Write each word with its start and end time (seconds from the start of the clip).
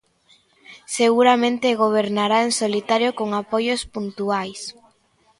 Seguramente 0.97 1.75
gobernará 1.75 2.37
en 2.45 2.51
solitario 2.61 3.09
con 3.19 3.29
apoios 3.41 3.81
puntuais. 3.93 4.61